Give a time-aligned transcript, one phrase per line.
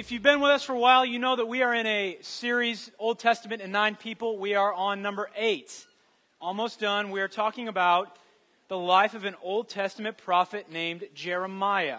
[0.00, 2.16] if you've been with us for a while, you know that we are in a
[2.22, 4.38] series, Old Testament and Nine People.
[4.38, 5.86] We are on number eight.
[6.40, 7.10] Almost done.
[7.10, 8.16] We are talking about
[8.68, 11.98] the life of an Old Testament prophet named Jeremiah.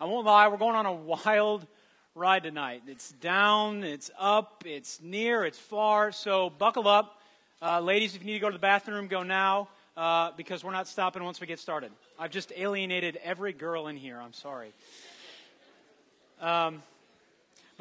[0.00, 1.66] I won't lie, we're going on a wild
[2.14, 2.84] ride tonight.
[2.86, 6.12] It's down, it's up, it's near, it's far.
[6.12, 7.20] So buckle up.
[7.60, 10.70] Uh, ladies, if you need to go to the bathroom, go now uh, because we're
[10.70, 11.90] not stopping once we get started.
[12.16, 14.20] I've just alienated every girl in here.
[14.20, 14.72] I'm sorry.
[16.40, 16.80] Um,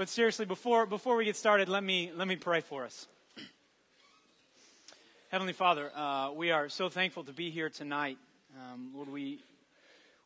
[0.01, 3.07] but seriously, before, before we get started, let me, let me pray for us.
[5.29, 8.17] Heavenly Father, uh, we are so thankful to be here tonight.
[8.59, 9.43] Um, Lord, we,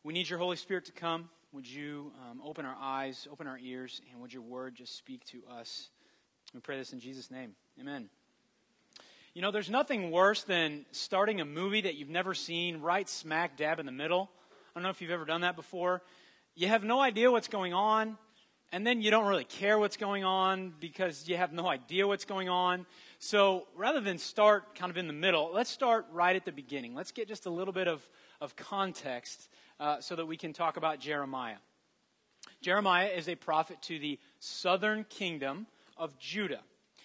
[0.02, 1.28] we need your Holy Spirit to come.
[1.52, 5.26] Would you um, open our eyes, open our ears, and would your word just speak
[5.26, 5.90] to us?
[6.54, 7.54] We pray this in Jesus' name.
[7.78, 8.08] Amen.
[9.34, 13.58] You know, there's nothing worse than starting a movie that you've never seen right smack
[13.58, 14.30] dab in the middle.
[14.70, 16.00] I don't know if you've ever done that before.
[16.54, 18.16] You have no idea what's going on
[18.72, 22.24] and then you don't really care what's going on because you have no idea what's
[22.24, 22.86] going on.
[23.18, 26.94] So rather than start kind of in the middle, let's start right at the beginning.
[26.94, 28.06] Let's get just a little bit of,
[28.40, 31.56] of context uh, so that we can talk about Jeremiah.
[32.60, 36.60] Jeremiah is a prophet to the southern kingdom of Judah.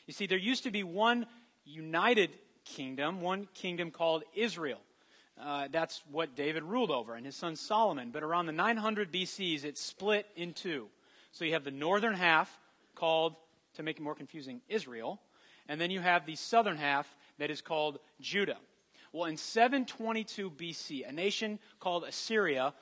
[0.07, 1.25] You see, there used to be one
[1.63, 2.31] united
[2.65, 4.79] kingdom, one kingdom called Israel.
[5.39, 8.11] Uh, that's what David ruled over, and his son Solomon.
[8.11, 10.87] But around the 900 BCs, it split in two.
[11.31, 12.59] So you have the northern half
[12.95, 13.35] called,
[13.75, 15.21] to make it more confusing, Israel.
[15.67, 18.57] And then you have the southern half that is called Judah.
[19.13, 22.73] Well, in 722 BC, a nation called Assyria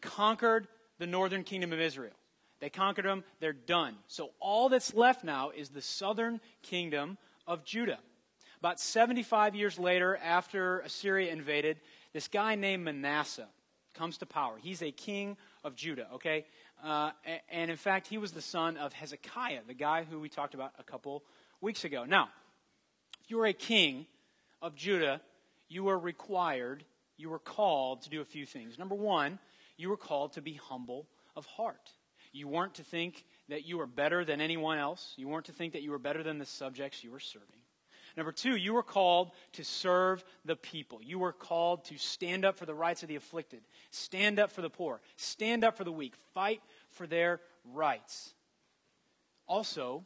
[0.00, 2.12] conquered the northern kingdom of Israel.
[2.60, 3.96] They conquered them, they're done.
[4.08, 7.98] So all that's left now is the southern kingdom of Judah.
[8.58, 11.78] About 75 years later, after Assyria invaded,
[12.12, 13.46] this guy named Manasseh
[13.94, 14.58] comes to power.
[14.60, 16.44] He's a king of Judah, okay?
[16.84, 17.10] Uh,
[17.50, 20.72] and in fact, he was the son of Hezekiah, the guy who we talked about
[20.78, 21.24] a couple
[21.60, 22.04] weeks ago.
[22.04, 22.28] Now,
[23.24, 24.06] if you were a king
[24.62, 25.20] of Judah,
[25.68, 26.84] you were required,
[27.16, 28.78] you were called to do a few things.
[28.78, 29.38] Number one,
[29.76, 31.06] you were called to be humble
[31.36, 31.92] of heart.
[32.32, 35.14] You weren't to think that you were better than anyone else.
[35.16, 37.48] You weren't to think that you were better than the subjects you were serving.
[38.18, 40.98] Number two, you were called to serve the people.
[41.00, 43.60] You were called to stand up for the rights of the afflicted,
[43.92, 47.40] stand up for the poor, stand up for the weak, fight for their
[47.72, 48.34] rights.
[49.46, 50.04] Also,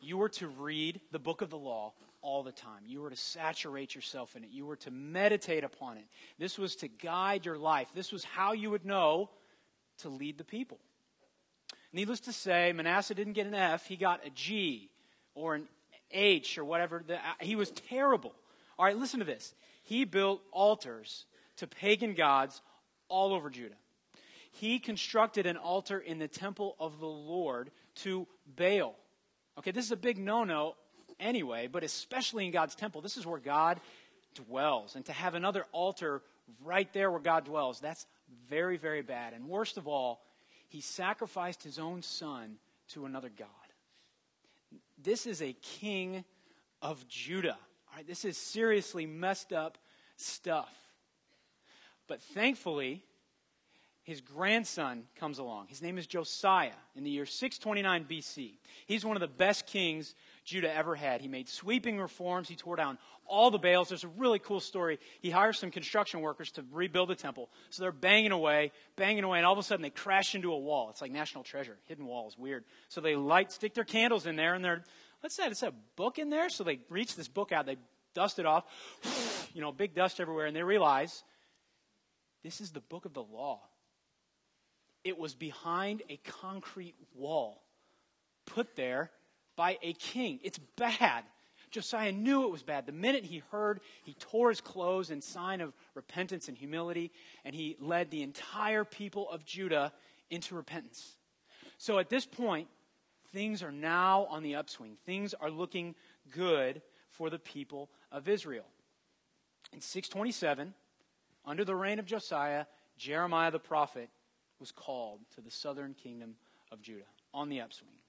[0.00, 2.80] you were to read the book of the law all the time.
[2.86, 4.48] You were to saturate yourself in it.
[4.50, 6.04] You were to meditate upon it.
[6.38, 7.88] This was to guide your life.
[7.94, 9.28] This was how you would know
[9.98, 10.78] to lead the people.
[11.92, 14.88] Needless to say, Manasseh didn't get an F, he got a G
[15.34, 15.68] or an
[16.12, 17.04] H or whatever.
[17.08, 18.34] Uh, he was terrible.
[18.78, 19.54] All right, listen to this.
[19.82, 21.24] He built altars
[21.56, 22.60] to pagan gods
[23.08, 23.74] all over Judah.
[24.52, 28.26] He constructed an altar in the temple of the Lord to
[28.56, 28.96] Baal.
[29.58, 30.74] Okay, this is a big no no
[31.18, 33.00] anyway, but especially in God's temple.
[33.00, 33.80] This is where God
[34.34, 34.96] dwells.
[34.96, 36.22] And to have another altar
[36.64, 38.06] right there where God dwells, that's
[38.48, 39.34] very, very bad.
[39.34, 40.22] And worst of all,
[40.68, 42.56] he sacrificed his own son
[42.88, 43.48] to another God
[45.02, 46.24] this is a king
[46.82, 47.58] of Judah.
[47.90, 49.78] All right, this is seriously messed up
[50.16, 50.72] stuff.
[52.06, 53.04] But thankfully,
[54.02, 55.68] his grandson comes along.
[55.68, 58.58] His name is Josiah in the year 629 BC.
[58.86, 60.14] He's one of the best kings
[60.50, 61.20] Judah ever had.
[61.20, 62.48] He made sweeping reforms.
[62.48, 63.88] He tore down all the Baals.
[63.88, 64.98] There's a really cool story.
[65.20, 67.48] He hires some construction workers to rebuild the temple.
[67.70, 70.58] So they're banging away, banging away, and all of a sudden they crash into a
[70.58, 70.90] wall.
[70.90, 71.78] It's like national treasure.
[71.86, 72.64] Hidden wall weird.
[72.88, 74.82] So they light, stick their candles in there, and they're,
[75.22, 76.50] let's say it's a book in there.
[76.50, 77.66] So they reach this book out.
[77.66, 77.76] They
[78.14, 78.64] dust it off.
[79.52, 80.46] You know, big dust everywhere.
[80.46, 81.24] And they realize
[82.44, 83.62] this is the book of the law.
[85.02, 87.64] It was behind a concrete wall
[88.46, 89.10] put there
[89.56, 90.40] by a king.
[90.42, 91.24] It's bad.
[91.70, 92.86] Josiah knew it was bad.
[92.86, 97.12] The minute he heard, he tore his clothes in sign of repentance and humility,
[97.44, 99.92] and he led the entire people of Judah
[100.30, 101.16] into repentance.
[101.78, 102.68] So at this point,
[103.32, 104.96] things are now on the upswing.
[105.06, 105.94] Things are looking
[106.32, 108.66] good for the people of Israel.
[109.72, 110.74] In 627,
[111.46, 112.66] under the reign of Josiah,
[112.98, 114.10] Jeremiah the prophet
[114.58, 116.34] was called to the southern kingdom
[116.72, 117.99] of Judah on the upswing.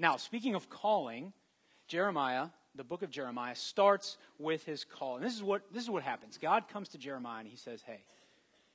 [0.00, 1.34] Now, speaking of calling,
[1.86, 5.16] Jeremiah, the book of Jeremiah, starts with his call.
[5.16, 7.82] And this is what, this is what happens God comes to Jeremiah and he says,
[7.86, 8.00] Hey,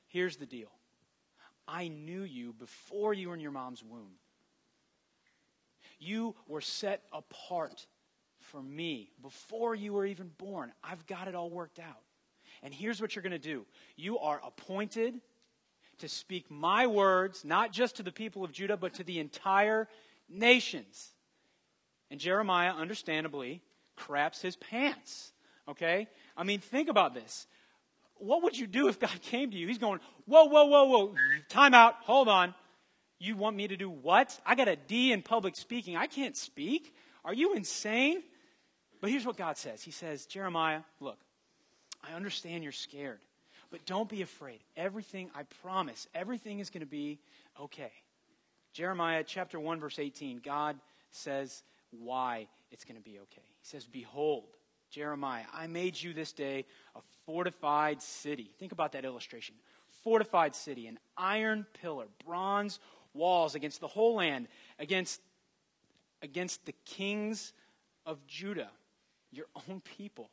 [0.08, 0.70] here's the deal.
[1.68, 4.12] I knew you before you were in your mom's womb.
[5.98, 7.88] You were set apart
[8.38, 10.72] for me before you were even born.
[10.84, 12.04] I've got it all worked out.
[12.62, 15.20] And here's what you're going to do you are appointed
[15.98, 19.88] to speak my words, not just to the people of Judah, but to the entire
[20.30, 21.14] nations.
[22.16, 23.62] And Jeremiah, understandably,
[23.98, 25.34] craps his pants.
[25.68, 26.08] Okay?
[26.38, 27.46] I mean, think about this.
[28.20, 29.68] What would you do if God came to you?
[29.68, 31.16] He's going, whoa, whoa, whoa, whoa,
[31.50, 32.56] time out, hold on.
[33.20, 34.40] You want me to do what?
[34.46, 35.98] I got a D in public speaking.
[35.98, 36.96] I can't speak.
[37.26, 38.24] Are you insane?
[39.02, 41.18] But here's what God says He says, Jeremiah, look,
[42.02, 43.20] I understand you're scared,
[43.72, 44.62] but don't be afraid.
[44.78, 47.20] Everything, I promise, everything is going to be
[47.60, 47.92] okay.
[48.72, 50.78] Jeremiah chapter 1, verse 18, God
[51.12, 51.62] says
[51.92, 53.42] why it's going to be okay.
[53.60, 54.46] He says, Behold,
[54.90, 56.66] Jeremiah, I made you this day
[56.96, 58.52] a fortified city.
[58.60, 59.56] Think about that illustration.
[60.04, 62.80] Fortified city, an iron pillar, bronze
[63.14, 64.48] walls against the whole land,
[64.80, 65.22] against,
[66.22, 67.54] against the kings
[68.06, 68.70] of Judah,
[69.32, 70.30] your own people,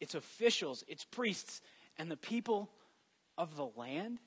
[0.00, 1.60] its officials, its priests,
[1.98, 2.70] and the people
[3.36, 4.18] of the land.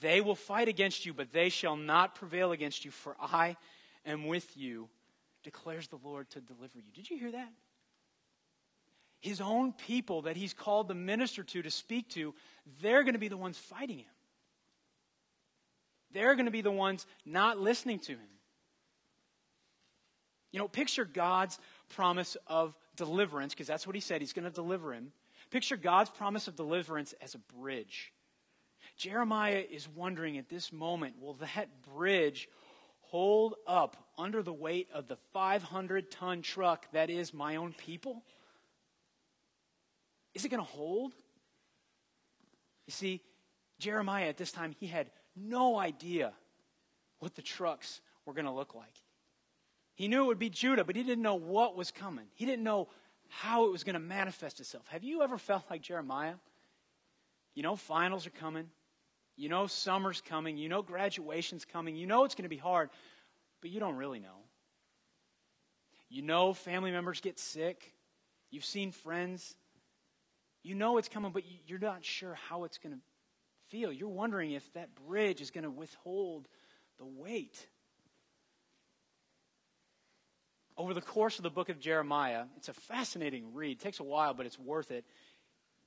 [0.00, 3.56] They will fight against you, but they shall not prevail against you, for I
[4.06, 4.88] am with you,
[5.42, 6.90] declares the Lord to deliver you.
[6.94, 7.52] Did you hear that?
[9.20, 12.34] His own people that he's called the minister to, to speak to,
[12.80, 14.06] they're going to be the ones fighting him.
[16.12, 18.18] They're going to be the ones not listening to him.
[20.50, 21.58] You know, picture God's
[21.88, 25.12] promise of deliverance, because that's what he said, he's going to deliver him.
[25.50, 28.12] Picture God's promise of deliverance as a bridge.
[28.96, 32.48] Jeremiah is wondering at this moment will that bridge
[33.12, 38.22] hold up under the weight of the 500 ton truck that is my own people?
[40.32, 41.12] Is it going to hold?
[42.86, 43.20] You see,
[43.78, 46.32] Jeremiah at this time, he had no idea
[47.18, 48.94] what the trucks were going to look like.
[49.94, 52.24] He knew it would be Judah, but he didn't know what was coming.
[52.34, 52.88] He didn't know
[53.28, 54.86] how it was going to manifest itself.
[54.88, 56.36] Have you ever felt like Jeremiah?
[57.54, 58.70] You know, finals are coming.
[59.36, 60.56] You know, summer's coming.
[60.56, 61.96] You know, graduation's coming.
[61.96, 62.90] You know, it's going to be hard,
[63.60, 64.42] but you don't really know.
[66.08, 67.94] You know, family members get sick.
[68.50, 69.54] You've seen friends.
[70.62, 73.00] You know it's coming, but you're not sure how it's going to
[73.70, 73.90] feel.
[73.90, 76.46] You're wondering if that bridge is going to withhold
[76.98, 77.66] the weight.
[80.76, 83.78] Over the course of the book of Jeremiah, it's a fascinating read.
[83.78, 85.04] It takes a while, but it's worth it.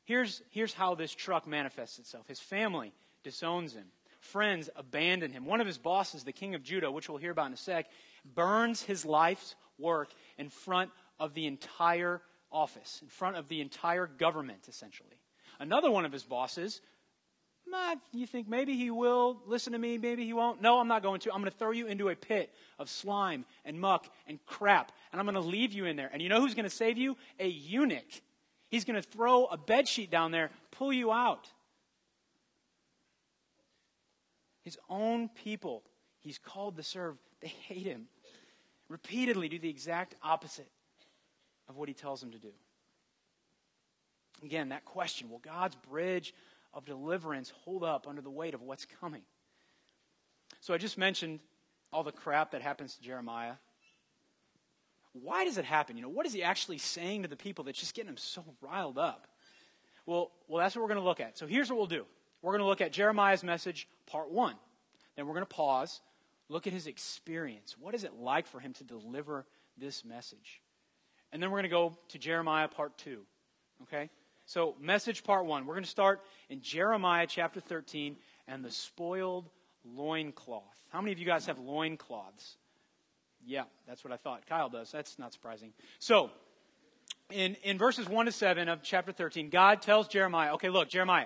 [0.04, 2.94] Here's, here's how this truck manifests itself his family
[3.26, 3.88] disowns him,
[4.22, 5.46] friends abandon him.
[5.46, 7.88] One of his bosses, the king of Judah, which we'll hear about in a sec,
[8.34, 14.08] burns his life's work in front of the entire office, in front of the entire
[14.08, 15.20] government, essentially.
[15.60, 16.80] Another one of his bosses
[18.12, 20.62] you think maybe he will listen to me, maybe he won't.
[20.62, 21.34] No, I'm not going to.
[21.34, 25.20] I'm going to throw you into a pit of slime and muck and crap, and
[25.20, 26.10] I'm going to leave you in there.
[26.12, 27.18] And you know who's going to save you?
[27.40, 28.22] A eunuch.
[28.70, 31.50] He's going to throw a bed sheet down there, pull you out.
[34.66, 35.84] His own people
[36.20, 38.08] he's called to serve, they hate him.
[38.90, 40.70] Repeatedly do the exact opposite
[41.70, 42.52] of what he tells them to do.
[44.44, 46.34] Again, that question will God's bridge
[46.74, 49.22] of deliverance hold up under the weight of what's coming.
[50.62, 51.40] So I just mentioned
[51.94, 53.54] all the crap that happens to Jeremiah.
[55.14, 55.96] Why does it happen?
[55.96, 58.44] You know, what is he actually saying to the people that's just getting them so
[58.62, 59.28] riled up?
[60.06, 61.38] Well, well, that's what we're going to look at.
[61.38, 62.06] So here's what we'll do.
[62.46, 64.54] We're going to look at Jeremiah's message, part one.
[65.16, 66.02] Then we're going to pause,
[66.48, 67.76] look at his experience.
[67.80, 69.48] What is it like for him to deliver
[69.80, 70.62] this message?
[71.32, 73.22] And then we're going to go to Jeremiah, part two.
[73.82, 74.12] Okay?
[74.46, 75.66] So, message part one.
[75.66, 78.16] We're going to start in Jeremiah chapter 13
[78.48, 79.50] and the spoiled
[79.84, 80.62] loincloth.
[80.90, 82.58] How many of you guys have loincloths?
[83.44, 84.46] Yeah, that's what I thought.
[84.46, 84.92] Kyle does.
[84.92, 85.74] That's not surprising.
[85.98, 86.30] So,
[87.32, 91.26] in, in verses 1 to 7 of chapter 13, God tells Jeremiah, okay, look, Jeremiah,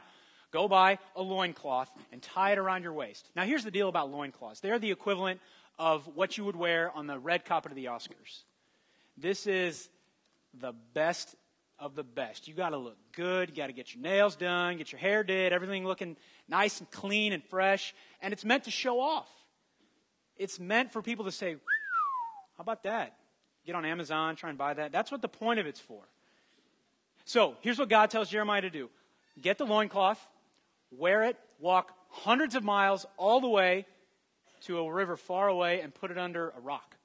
[0.52, 3.30] go buy a loincloth and tie it around your waist.
[3.36, 5.40] Now, here's the deal about loincloths they're the equivalent
[5.78, 8.44] of what you would wear on the red carpet of the Oscars.
[9.18, 9.90] This is
[10.60, 11.36] the best
[11.80, 12.48] of the best.
[12.48, 13.50] You got to look good.
[13.50, 16.92] You got to get your nails done, get your hair did, everything looking nice and
[16.92, 17.96] clean and fresh.
[18.22, 19.30] And it's meant to show off.
[20.36, 23.16] It's meant for people to say, how about that?
[23.66, 24.92] Get on Amazon, try and buy that.
[24.92, 26.02] That's what the point of it's for.
[27.26, 28.90] So here's what God tells Jeremiah to do
[29.42, 30.20] get the loincloth,
[30.92, 33.86] wear it, walk hundreds of miles all the way
[34.62, 36.96] to a river far away, and put it under a rock.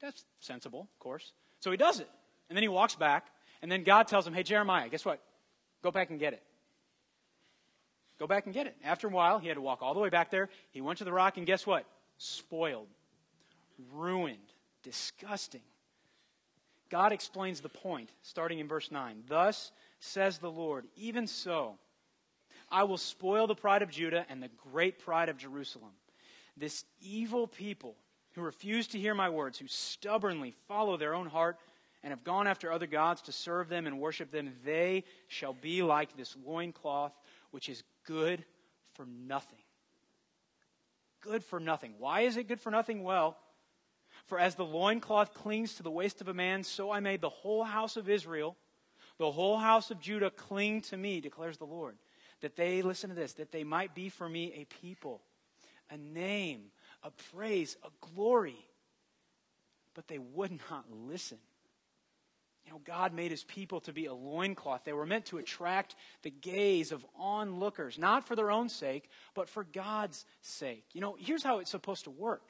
[0.00, 1.32] That's sensible, of course.
[1.60, 2.08] So he does it.
[2.48, 3.26] And then he walks back,
[3.60, 5.20] and then God tells him, Hey, Jeremiah, guess what?
[5.82, 6.42] Go back and get it.
[8.18, 8.76] Go back and get it.
[8.84, 10.48] After a while, he had to walk all the way back there.
[10.70, 11.84] He went to the rock, and guess what?
[12.18, 12.86] Spoiled,
[13.92, 14.38] ruined,
[14.82, 15.62] disgusting.
[16.88, 19.24] God explains the point, starting in verse 9.
[19.26, 21.78] Thus says the Lord, even so,
[22.72, 25.92] I will spoil the pride of Judah and the great pride of Jerusalem.
[26.56, 27.96] this evil people
[28.34, 31.58] who refuse to hear my words, who stubbornly follow their own heart
[32.02, 35.82] and have gone after other gods to serve them and worship them, they shall be
[35.82, 37.12] like this loincloth,
[37.52, 38.44] which is good
[38.94, 39.58] for nothing.
[41.20, 41.94] Good for nothing.
[41.98, 43.02] Why is it good for nothing?
[43.02, 43.38] Well,
[44.26, 47.28] for as the loincloth clings to the waist of a man, so I made the
[47.28, 48.56] whole house of Israel,
[49.18, 51.96] the whole house of Judah cling to me, declares the Lord.
[52.42, 55.20] That they, listen to this, that they might be for me a people,
[55.90, 56.64] a name,
[57.02, 58.66] a praise, a glory.
[59.94, 61.38] But they would not listen.
[62.66, 64.84] You know, God made his people to be a loincloth.
[64.84, 69.48] They were meant to attract the gaze of onlookers, not for their own sake, but
[69.48, 70.84] for God's sake.
[70.92, 72.42] You know, here's how it's supposed to work.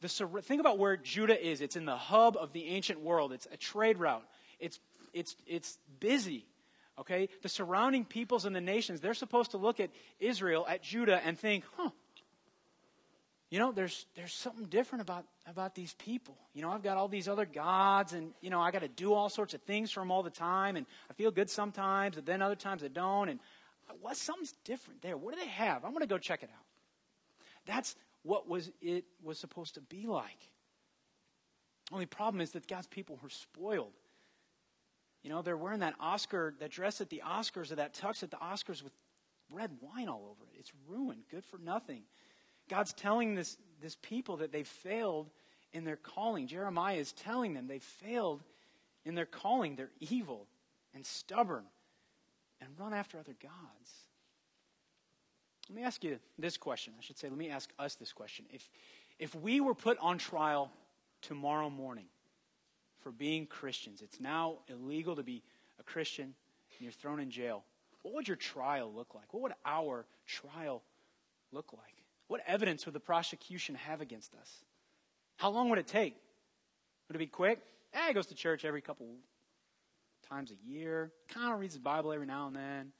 [0.00, 0.08] The,
[0.42, 1.60] think about where Judah is.
[1.60, 3.32] It's in the hub of the ancient world.
[3.32, 4.24] It's a trade route.
[4.58, 4.78] It's,
[5.12, 6.46] it's, it's busy.
[7.00, 7.28] Okay?
[7.42, 11.38] The surrounding peoples and the nations, they're supposed to look at Israel, at Judah, and
[11.38, 11.90] think, huh,
[13.50, 16.36] you know, there's, there's something different about, about these people.
[16.54, 19.12] You know, I've got all these other gods, and, you know, I got to do
[19.12, 22.24] all sorts of things for them all the time, and I feel good sometimes, and
[22.24, 23.40] then other times I don't, and
[24.00, 25.16] what, something's different there.
[25.16, 25.84] What do they have?
[25.84, 26.64] I'm going to go check it out.
[27.66, 30.48] That's what was it was supposed to be like.
[31.92, 33.92] Only problem is that God's people were spoiled.
[35.22, 38.30] You know, they're wearing that Oscar, that dress at the Oscars, or that tux at
[38.30, 38.92] the Oscars with
[39.52, 40.58] red wine all over it.
[40.58, 42.02] It's ruined, good for nothing.
[42.68, 45.28] God's telling this, this people that they've failed
[45.72, 46.46] in their calling.
[46.46, 48.42] Jeremiah is telling them they've failed
[49.04, 49.76] in their calling.
[49.76, 50.46] They're evil
[50.94, 51.64] and stubborn
[52.60, 53.90] and run after other gods.
[55.68, 56.94] Let me ask you this question.
[56.98, 58.44] I should say, let me ask us this question.
[58.52, 58.68] If,
[59.18, 60.72] if we were put on trial
[61.22, 62.06] tomorrow morning
[63.02, 65.42] for being Christians, it's now illegal to be
[65.78, 67.64] a Christian and you're thrown in jail,
[68.02, 69.32] what would your trial look like?
[69.32, 70.82] What would our trial
[71.52, 71.94] look like?
[72.28, 74.50] What evidence would the prosecution have against us?
[75.36, 76.16] How long would it take?
[77.08, 77.60] Would it be quick?
[77.92, 79.06] Eh, he goes to church every couple
[80.28, 81.12] times a year.
[81.28, 82.92] Kind of reads the Bible every now and then.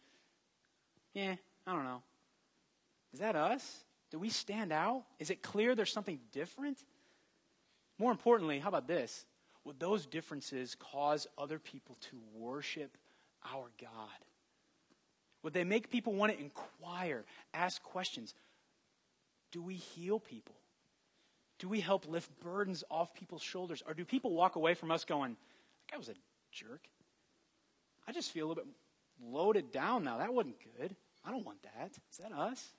[1.15, 2.03] Yeah, I don't know.
[3.13, 3.85] Is that us?
[4.11, 5.05] Do we stand out?
[5.19, 6.79] Is it clear there's something different?
[7.99, 9.25] More importantly, how about this?
[9.71, 12.99] Would those differences cause other people to worship
[13.55, 14.19] our God?
[15.45, 17.25] Would they make people want to inquire,
[17.55, 18.35] ask questions?
[19.53, 20.57] Do we heal people?
[21.61, 23.81] Do we help lift burdens off people's shoulders?
[23.87, 25.37] Or do people walk away from us going,
[25.87, 26.15] that guy was a
[26.51, 26.89] jerk?
[28.09, 28.73] I just feel a little bit
[29.23, 30.19] loaded down now.
[30.19, 30.97] That wasn't good.
[31.25, 31.93] I don't want that.
[32.11, 32.71] Is that us?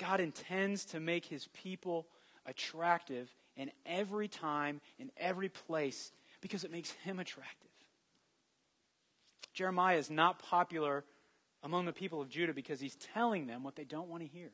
[0.00, 2.08] God intends to make his people
[2.46, 7.70] attractive in every time, in every place, because it makes him attractive.
[9.54, 11.04] Jeremiah is not popular
[11.62, 14.50] among the people of Judah because he's telling them what they don't want to hear.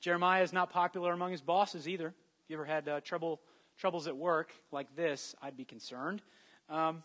[0.00, 2.08] Jeremiah is not popular among his bosses either.
[2.08, 3.40] If you ever had uh, trouble,
[3.78, 6.22] troubles at work like this, I'd be concerned.
[6.70, 7.02] Um,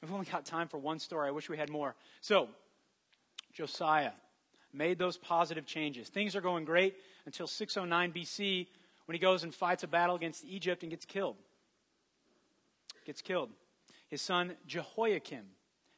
[0.00, 1.28] we've only got time for one story.
[1.28, 1.94] I wish we had more.
[2.20, 2.48] So,
[3.52, 4.12] Josiah
[4.72, 6.08] made those positive changes.
[6.08, 6.94] Things are going great
[7.26, 8.66] until 609 BC
[9.06, 11.36] when he goes and fights a battle against Egypt and gets killed.
[13.04, 13.50] Gets killed.
[14.08, 15.44] His son Jehoiakim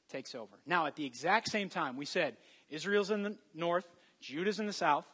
[0.08, 0.56] takes over.
[0.66, 2.36] Now, at the exact same time, we said
[2.68, 3.86] Israel's in the north,
[4.20, 5.06] Judah's in the south.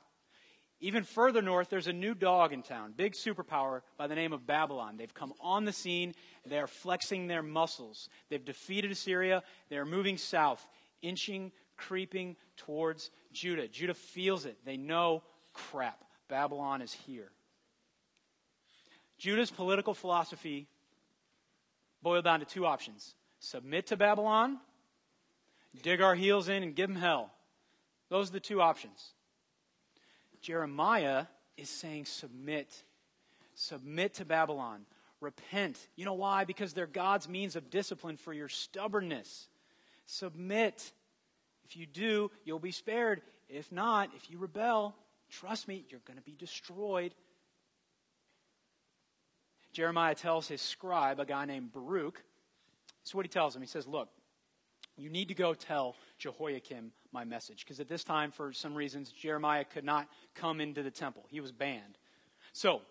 [0.81, 4.47] Even further north, there's a new dog in town, big superpower by the name of
[4.47, 4.97] Babylon.
[4.97, 6.15] They've come on the scene.
[6.47, 8.09] They are flexing their muscles.
[8.29, 9.43] They've defeated Assyria.
[9.71, 10.65] They are moving south,
[11.03, 13.67] inching, creeping towards Judah.
[13.67, 14.57] Judah feels it.
[14.65, 17.31] They know, crap, Babylon is here.
[19.19, 20.67] Judah's political philosophy
[22.03, 24.59] boiled down to two options submit to Babylon
[25.83, 27.31] dig our heels in and give them hell.
[28.09, 29.13] Those are the two options.
[30.41, 32.83] Jeremiah is saying, submit.
[33.55, 34.87] Submit to Babylon.
[35.21, 35.79] Repent.
[35.97, 36.45] You know why?
[36.45, 39.49] Because they're God's means of discipline for your stubbornness.
[40.07, 40.93] Submit.
[41.65, 43.21] If you do, you'll be spared.
[43.49, 44.95] If not, if you rebel,
[45.31, 47.15] trust me, you're going to be destroyed.
[49.79, 52.21] Jeremiah tells his scribe, a guy named Baruch,
[53.07, 53.63] is what he tells him.
[53.63, 54.09] He says, Look,
[54.97, 57.65] you need to go tell Jehoiakim my message.
[57.65, 61.27] Because at this time, for some reasons, Jeremiah could not come into the temple.
[61.29, 61.97] He was banned.
[62.53, 62.83] So,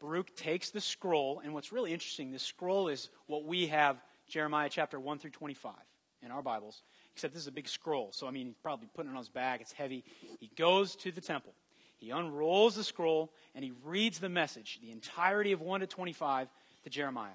[0.00, 4.70] Baruch takes the scroll, and what's really interesting, this scroll is what we have Jeremiah
[4.70, 5.74] chapter 1 through 25
[6.22, 8.10] in our Bibles, except this is a big scroll.
[8.10, 10.02] So, I mean, he's probably putting it on his back, it's heavy.
[10.40, 11.52] He goes to the temple,
[12.02, 16.48] he unrolls the scroll, and he reads the message, the entirety of 1 to 25,
[16.82, 17.30] to Jeremiah.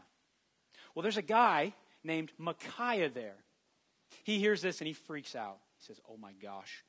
[0.94, 3.38] Well, there's a guy named Micaiah there.
[4.26, 5.60] He hears this and he freaks out.
[5.78, 6.84] He says, Oh my gosh.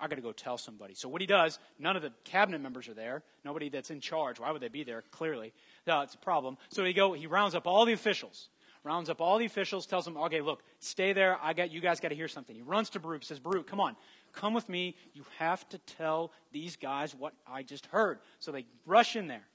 [0.00, 0.94] I got to go tell somebody.
[0.94, 3.22] So what he does, none of the cabinet members are there.
[3.44, 4.40] Nobody that's in charge.
[4.40, 5.02] Why would they be there?
[5.10, 5.52] Clearly,
[5.86, 6.56] no, it's a problem.
[6.70, 7.12] So he go.
[7.12, 8.48] He rounds up all the officials.
[8.84, 9.86] Rounds up all the officials.
[9.86, 11.38] Tells them, okay, look, stay there.
[11.42, 11.98] I got you guys.
[11.98, 12.54] Got to hear something.
[12.54, 13.24] He runs to Baruch.
[13.24, 13.96] Says, Baruch, come on,
[14.36, 14.94] come with me.
[15.14, 18.20] You have to tell these guys what I just heard.
[18.38, 19.46] So they rush in there.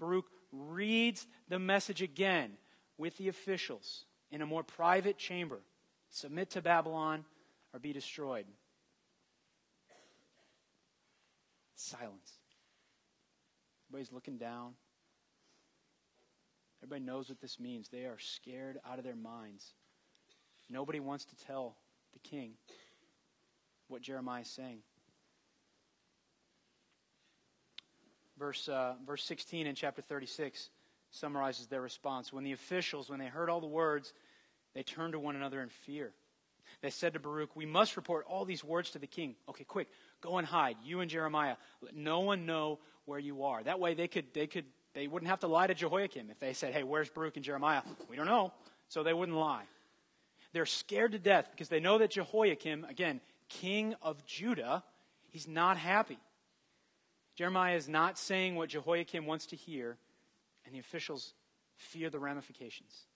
[0.00, 2.52] Baruch reads the message again
[2.98, 5.60] with the officials in a more private chamber.
[6.10, 7.24] Submit to Babylon
[7.72, 8.46] or be destroyed.
[11.76, 12.32] Silence.
[13.88, 14.72] Everybody's looking down.
[16.82, 17.88] Everybody knows what this means.
[17.88, 19.72] They are scared out of their minds.
[20.68, 21.76] Nobody wants to tell
[22.12, 22.52] the king
[23.92, 24.78] what Jeremiah is saying.
[28.38, 30.70] Verse, uh, verse 16 in chapter 36
[31.10, 32.32] summarizes their response.
[32.32, 34.12] When the officials, when they heard all the words,
[34.74, 36.12] they turned to one another in fear.
[36.80, 39.36] They said to Baruch, We must report all these words to the king.
[39.48, 39.88] Okay, quick,
[40.20, 41.56] go and hide, you and Jeremiah.
[41.82, 43.62] Let no one know where you are.
[43.62, 46.52] That way they could they could they wouldn't have to lie to Jehoiakim if they
[46.54, 47.82] said, Hey, where's Baruch and Jeremiah?
[48.08, 48.52] We don't know.
[48.88, 49.64] So they wouldn't lie.
[50.52, 53.20] They're scared to death because they know that Jehoiakim, again,
[53.60, 54.82] king of Judah,
[55.30, 56.18] he's not happy.
[57.36, 59.96] Jeremiah is not saying what Jehoiakim wants to hear,
[60.64, 61.34] and the officials
[61.76, 63.06] fear the ramifications.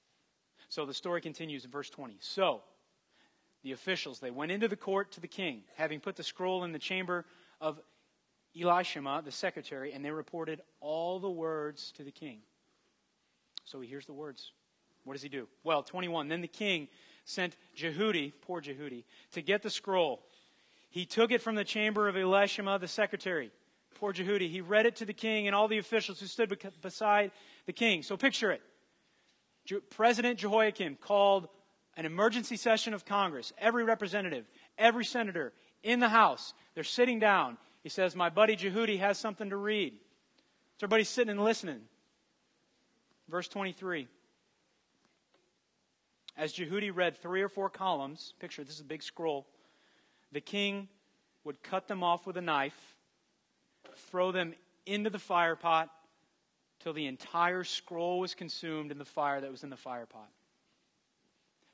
[0.68, 2.16] So the story continues in verse 20.
[2.20, 2.62] So
[3.62, 6.72] the officials, they went into the court to the king, having put the scroll in
[6.72, 7.24] the chamber
[7.60, 7.80] of
[8.56, 12.38] Elishama, the secretary, and they reported all the words to the king.
[13.64, 14.52] So he hears the words.
[15.04, 15.46] What does he do?
[15.62, 16.28] Well, 21.
[16.28, 16.88] Then the king
[17.26, 20.22] sent Jehudi, poor Jehudi, to get the scroll.
[20.88, 23.50] He took it from the chamber of Elishama, the secretary.
[23.96, 24.48] Poor Jehudi.
[24.48, 27.32] He read it to the king and all the officials who stood beside
[27.66, 28.02] the king.
[28.02, 28.62] So picture it.
[29.90, 31.48] President Jehoiakim called
[31.96, 34.46] an emergency session of Congress, every representative,
[34.78, 37.58] every senator in the House, they're sitting down.
[37.82, 39.94] He says, My buddy Jehudi has something to read.
[40.78, 41.80] So everybody's sitting and listening.
[43.28, 44.08] Verse 23.
[46.36, 49.46] As Jehudi read three or four columns, picture this is a big scroll,
[50.32, 50.88] the king
[51.44, 52.96] would cut them off with a knife,
[54.10, 55.90] throw them into the fire pot
[56.80, 60.28] till the entire scroll was consumed in the fire that was in the fire pot.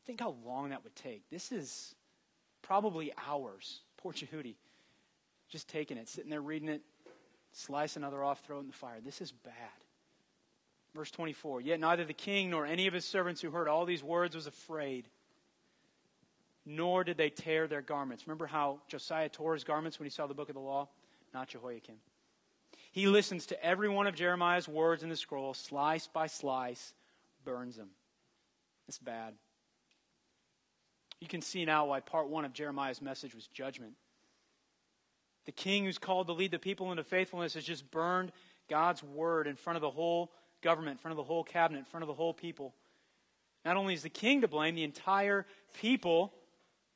[0.07, 1.29] Think how long that would take.
[1.31, 1.95] This is
[2.61, 3.81] probably hours.
[3.97, 4.55] Poor Jehudi.
[5.49, 6.83] Just taking it, sitting there reading it,
[7.53, 9.01] slice another off, throw it in the fire.
[9.05, 9.82] This is bad.
[10.95, 14.03] Verse 24 Yet neither the king nor any of his servants who heard all these
[14.03, 15.09] words was afraid,
[16.67, 18.27] nor did they tear their garments.
[18.27, 20.89] Remember how Josiah tore his garments when he saw the book of the law?
[21.33, 21.97] Not Jehoiakim.
[22.93, 26.93] He listens to every one of Jeremiah's words in the scroll, slice by slice,
[27.45, 27.89] burns them.
[28.87, 29.35] It's bad.
[31.21, 33.95] You can see now why part one of Jeremiah's message was judgment.
[35.47, 38.33] The king who's called to lead the people into faithfulness has just burned
[38.69, 41.85] God's word in front of the whole government, in front of the whole cabinet, in
[41.85, 42.75] front of the whole people.
[43.65, 45.47] Not only is the king to blame, the entire
[45.81, 46.33] people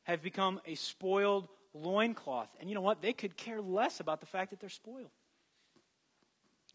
[0.05, 2.49] have become a spoiled loincloth.
[2.61, 3.03] And you know what?
[3.03, 5.11] They could care less about the fact that they're spoiled.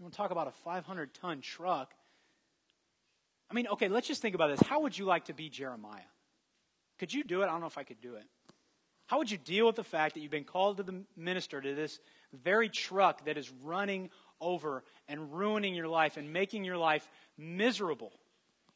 [0.02, 1.94] You want to talk about a 500 ton truck?
[3.52, 4.68] I mean, okay, let's just think about this.
[4.68, 6.02] How would you like to be Jeremiah?
[6.98, 7.46] Could you do it?
[7.46, 8.24] I don't know if I could do it.
[9.06, 11.76] How would you deal with the fact that you've been called to the minister to
[11.76, 12.00] this
[12.34, 14.10] very truck that is running
[14.42, 18.12] over and ruining your life and making your life miserable?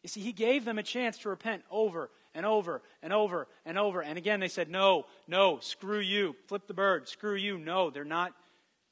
[0.04, 3.78] You see, he gave them a chance to repent over and over and over and
[3.78, 4.01] over.
[4.01, 6.36] And again, they said, No, no, screw you.
[6.47, 7.58] Flip the bird, screw you.
[7.58, 8.34] No, they're not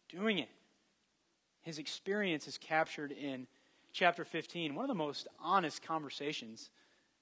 [0.10, 0.50] doing it.
[1.62, 3.48] His experience is captured in
[3.94, 6.72] chapter 15, one of the most honest conversations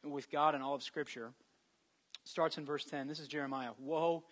[0.04, 1.32] with God in all of Scripture
[2.24, 3.08] starts in verse 10.
[3.08, 3.72] This is Jeremiah.
[3.78, 4.24] Woe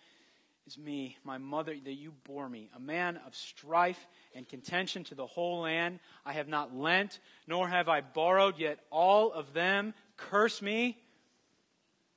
[0.70, 5.14] is me, my mother, that you bore me, a man of strife and contention to
[5.14, 5.98] the whole land.
[6.24, 10.96] I have not lent, nor have I borrowed, yet all of them curse me.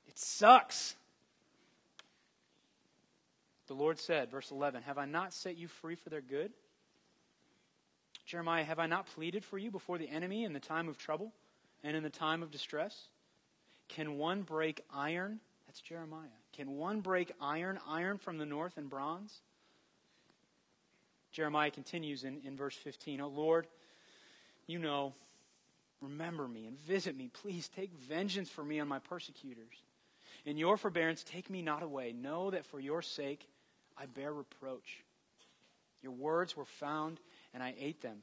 [0.08, 0.96] It sucks.
[3.68, 6.52] The Lord said, verse 11, Have I not set you free for their good?
[8.26, 11.34] Jeremiah, have I not pleaded for you before the enemy in the time of trouble
[11.84, 13.08] and in the time of distress?
[13.90, 15.40] Can one break iron
[15.74, 16.43] that's Jeremiah.
[16.54, 19.42] Can one break iron, iron from the north and bronze?
[21.32, 23.68] Jeremiah continues in, in verse 15 Oh Lord,
[24.68, 25.14] you know,
[26.00, 27.30] remember me and visit me.
[27.34, 29.82] Please take vengeance for me on my persecutors.
[30.46, 32.14] In your forbearance, take me not away.
[32.14, 33.48] Know that for your sake
[33.98, 35.04] I bear reproach.
[36.02, 37.20] Your words were found,
[37.54, 38.18] and I ate them.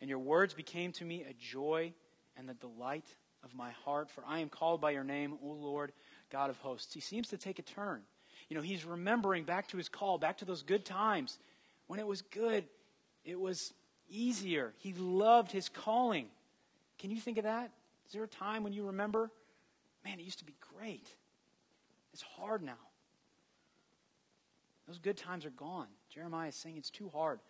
[0.00, 1.92] And your words became to me a joy
[2.36, 3.06] and the delight
[3.42, 4.10] of my heart.
[4.10, 5.92] For I am called by your name, O Lord
[6.30, 6.94] God of hosts.
[6.94, 8.02] He seems to take a turn.
[8.48, 11.38] You know, he's remembering back to his call, back to those good times.
[11.86, 12.64] When it was good,
[13.24, 13.72] it was
[14.08, 14.72] easier.
[14.78, 16.26] He loved his calling.
[16.98, 17.70] Can you think of that?
[18.06, 19.30] Is there a time when you remember,
[20.04, 21.06] man, it used to be great?
[22.12, 22.72] It's hard now.
[24.86, 25.88] Those good times are gone.
[26.08, 27.40] Jeremiah is saying it's too hard.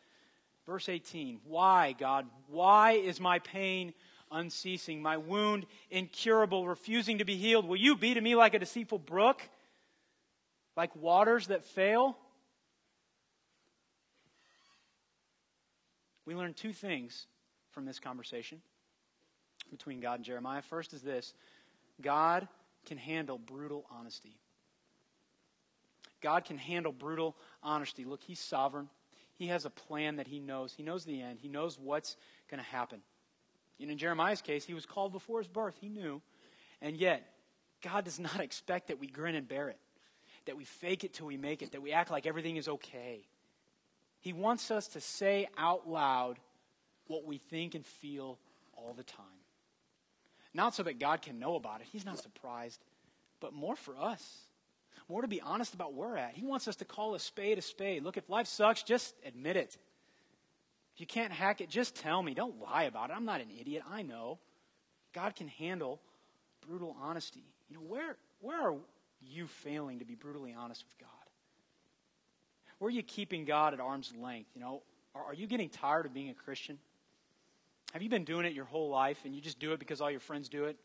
[0.66, 2.26] Verse 18 Why, God?
[2.48, 3.94] Why is my pain
[4.30, 7.66] unceasing, my wound incurable, refusing to be healed?
[7.66, 9.42] Will you be to me like a deceitful brook,
[10.76, 12.16] like waters that fail?
[16.24, 17.26] We learn two things
[17.70, 18.60] from this conversation
[19.70, 20.62] between God and Jeremiah.
[20.62, 21.34] First is this
[22.00, 22.46] God
[22.86, 24.36] can handle brutal honesty.
[26.20, 28.04] God can handle brutal honesty.
[28.04, 28.88] Look, He's sovereign.
[29.34, 30.74] He has a plan that He knows.
[30.74, 31.38] He knows the end.
[31.40, 32.16] He knows what's
[32.50, 33.00] going to happen.
[33.80, 35.76] And in Jeremiah's case, he was called before his birth.
[35.80, 36.20] He knew.
[36.80, 37.22] And yet,
[37.82, 39.78] God does not expect that we grin and bear it,
[40.46, 43.26] that we fake it till we make it, that we act like everything is okay.
[44.20, 46.38] He wants us to say out loud
[47.06, 48.38] what we think and feel
[48.76, 49.24] all the time.
[50.54, 52.80] Not so that God can know about it, He's not surprised,
[53.40, 54.40] but more for us.
[55.08, 56.34] More to be honest about where we're at.
[56.34, 58.02] He wants us to call a spade a spade.
[58.02, 59.78] Look, if life sucks, just admit it.
[60.98, 62.34] If you can't hack it, just tell me.
[62.34, 63.12] Don't lie about it.
[63.12, 63.84] I'm not an idiot.
[63.88, 64.40] I know.
[65.12, 66.00] God can handle
[66.66, 67.44] brutal honesty.
[67.70, 68.74] You know, where, where are
[69.22, 71.08] you failing to be brutally honest with God?
[72.80, 74.50] Where are you keeping God at arm's length?
[74.56, 74.82] You know,
[75.14, 76.78] are, are you getting tired of being a Christian?
[77.92, 80.10] Have you been doing it your whole life and you just do it because all
[80.10, 80.76] your friends do it?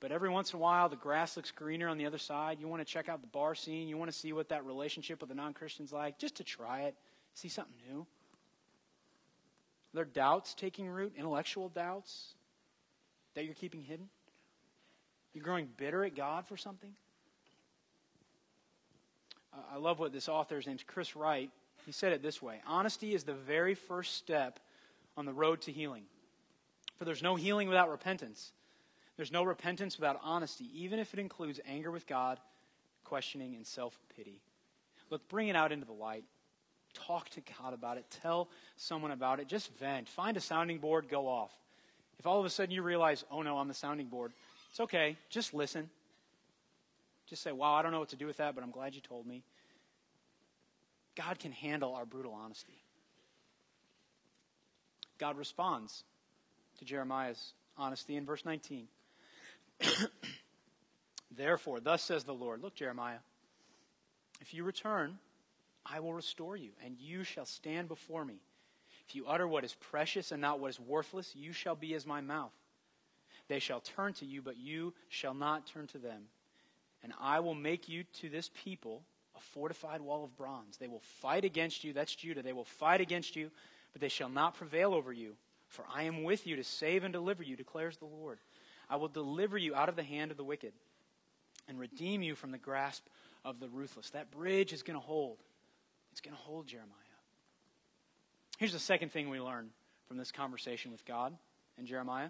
[0.00, 2.58] But every once in a while, the grass looks greener on the other side.
[2.58, 3.86] You want to check out the bar scene.
[3.86, 6.80] You want to see what that relationship with the non Christian's like, just to try
[6.80, 6.96] it,
[7.34, 8.04] see something new.
[9.94, 12.34] Are there doubts taking root, intellectual doubts
[13.34, 14.08] that you're keeping hidden?
[15.32, 16.90] You're growing bitter at God for something?
[19.72, 21.48] I love what this author, his name's Chris Wright,
[21.86, 24.58] he said it this way Honesty is the very first step
[25.16, 26.04] on the road to healing.
[26.98, 28.50] For there's no healing without repentance.
[29.16, 32.40] There's no repentance without honesty, even if it includes anger with God,
[33.04, 34.40] questioning, and self pity.
[35.10, 36.24] Look, bring it out into the light.
[36.94, 38.04] Talk to God about it.
[38.22, 39.48] Tell someone about it.
[39.48, 40.08] Just vent.
[40.08, 41.52] Find a sounding board, go off.
[42.18, 44.32] If all of a sudden you realize, oh no, I'm the sounding board,
[44.70, 45.16] it's okay.
[45.28, 45.90] Just listen.
[47.26, 49.00] Just say, wow, I don't know what to do with that, but I'm glad you
[49.00, 49.42] told me.
[51.16, 52.82] God can handle our brutal honesty.
[55.18, 56.04] God responds
[56.78, 58.88] to Jeremiah's honesty in verse 19.
[61.36, 63.18] Therefore, thus says the Lord Look, Jeremiah,
[64.40, 65.18] if you return,
[65.86, 68.40] I will restore you, and you shall stand before me.
[69.08, 72.06] If you utter what is precious and not what is worthless, you shall be as
[72.06, 72.52] my mouth.
[73.48, 76.22] They shall turn to you, but you shall not turn to them.
[77.02, 79.02] And I will make you to this people
[79.36, 80.78] a fortified wall of bronze.
[80.78, 81.92] They will fight against you.
[81.92, 82.42] That's Judah.
[82.42, 83.50] They will fight against you,
[83.92, 85.34] but they shall not prevail over you.
[85.68, 88.38] For I am with you to save and deliver you, declares the Lord.
[88.88, 90.72] I will deliver you out of the hand of the wicked
[91.68, 93.04] and redeem you from the grasp
[93.44, 94.10] of the ruthless.
[94.10, 95.38] That bridge is going to hold.
[96.14, 96.94] It's going to hold Jeremiah.
[98.56, 99.70] Here's the second thing we learn
[100.06, 101.34] from this conversation with God
[101.76, 102.28] and Jeremiah.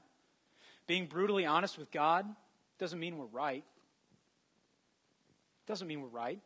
[0.86, 2.24] Being brutally honest with God
[2.78, 3.62] doesn't mean we're right.
[5.66, 6.40] Doesn't mean we're right.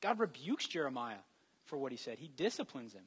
[0.00, 1.18] God rebukes Jeremiah
[1.64, 3.02] for what he said, he disciplines him.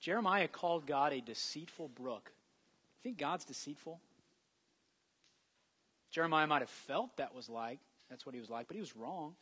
[0.00, 2.32] Jeremiah called God a deceitful brook.
[3.04, 4.00] You think God's deceitful?
[6.10, 8.96] Jeremiah might have felt that was like, that's what he was like, but he was
[8.96, 9.34] wrong.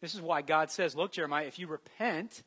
[0.00, 2.42] This is why God says, Look, Jeremiah, if you repent,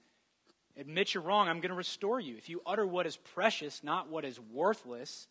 [0.78, 2.38] admit you're wrong, I'm going to restore you.
[2.38, 5.28] If you utter what is precious, not what is worthless,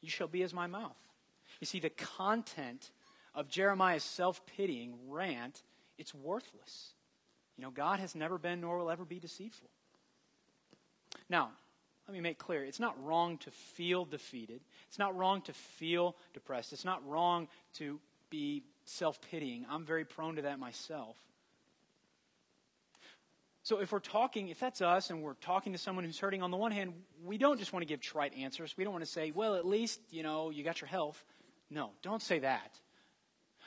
[0.00, 0.96] you shall be as my mouth.
[1.60, 2.90] You see, the content
[3.34, 5.62] of Jeremiah's self pitying rant,
[5.98, 6.92] it's worthless.
[7.56, 9.68] You know, God has never been nor will ever be deceitful.
[11.28, 11.50] Now,
[12.06, 14.60] let me make clear it's not wrong to feel defeated.
[14.88, 16.72] It's not wrong to feel depressed.
[16.72, 17.98] It's not wrong to
[18.30, 19.66] be self pitying.
[19.70, 21.16] I'm very prone to that myself.
[23.62, 26.52] So if we're talking, if that's us and we're talking to someone who's hurting, on
[26.52, 26.94] the one hand,
[27.24, 28.76] we don't just want to give trite answers.
[28.76, 31.22] We don't want to say, well, at least, you know, you got your health.
[31.68, 32.78] No, don't say that.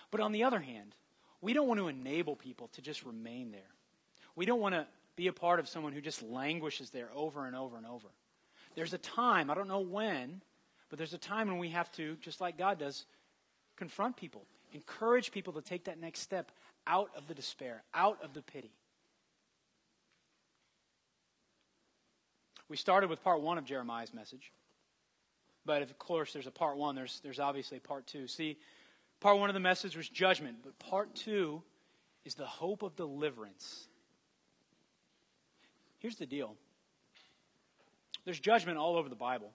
[0.09, 0.95] But on the other hand,
[1.41, 3.61] we don't want to enable people to just remain there.
[4.37, 7.53] We don't want to be a part of someone who just languishes there over and
[7.53, 8.07] over and over.
[8.75, 10.41] There's a time, I don't know when,
[10.89, 13.05] but there's a time when we have to, just like God does,
[13.75, 16.51] confront people, encourage people to take that next step
[16.87, 18.71] out of the despair, out of the pity.
[22.67, 24.51] We started with part one of Jeremiah's message.
[25.65, 28.27] But of course, there's a part one, there's, there's obviously part two.
[28.27, 28.57] See,
[29.19, 31.61] part one of the message was judgment, but part two
[32.25, 33.87] is the hope of deliverance.
[35.99, 36.55] Here's the deal
[38.25, 39.51] there's judgment all over the Bible,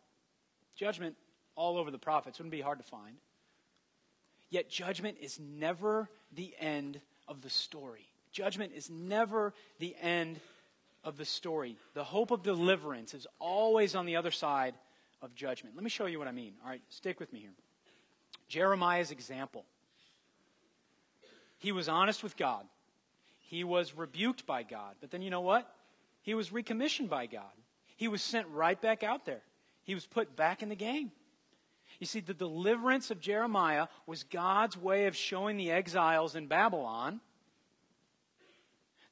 [0.77, 1.17] judgment
[1.57, 2.39] all over the prophets.
[2.39, 3.17] Wouldn't be hard to find.
[4.55, 8.07] Yet, judgment is never the end of the story.
[8.31, 10.39] Judgment is never the end
[11.03, 11.77] of the story.
[11.95, 14.77] The hope of deliverance is always on the other side
[15.21, 15.75] of judgment.
[15.75, 16.53] Let me show you what I mean.
[16.63, 17.51] All right, stick with me here.
[18.47, 19.65] Jeremiah's example.
[21.59, 22.65] He was honest with God.
[23.41, 24.95] He was rebuked by God.
[25.01, 25.69] But then you know what?
[26.23, 27.43] He was recommissioned by God.
[27.97, 29.43] He was sent right back out there.
[29.83, 31.11] He was put back in the game.
[32.01, 37.21] You see, the deliverance of Jeremiah was God's way of showing the exiles in Babylon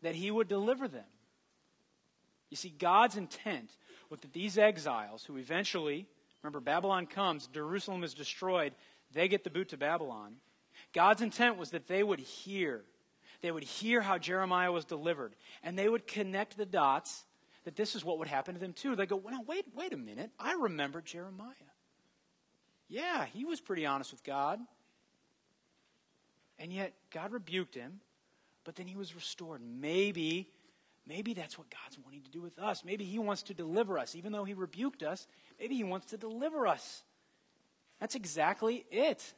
[0.02, 1.04] that he would deliver them.
[2.50, 3.70] You see, God's intent
[4.10, 6.06] was that these exiles, who eventually,
[6.42, 8.74] remember, Babylon comes, Jerusalem is destroyed,
[9.12, 10.34] they get the boot to Babylon.
[10.92, 12.82] God's intent was that they would hear.
[13.40, 17.24] They would hear how Jeremiah was delivered, and they would connect the dots
[17.64, 18.96] that this is what would happen to them too.
[18.96, 20.30] They go, well, wait, wait a minute.
[20.38, 21.54] I remember Jeremiah.
[22.92, 24.60] Yeah, he was pretty honest with God.
[26.58, 28.00] And yet, God rebuked him,
[28.64, 29.62] but then he was restored.
[29.62, 30.50] Maybe,
[31.06, 32.84] maybe that's what God's wanting to do with us.
[32.84, 34.14] Maybe he wants to deliver us.
[34.14, 35.26] Even though he rebuked us,
[35.58, 37.02] maybe he wants to deliver us.
[37.98, 39.32] That's exactly it.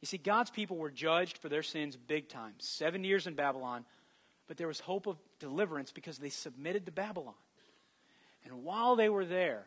[0.00, 2.54] You see, God's people were judged for their sins big time.
[2.56, 3.84] Seven years in Babylon,
[4.48, 7.34] but there was hope of deliverance because they submitted to Babylon.
[8.46, 9.66] And while they were there,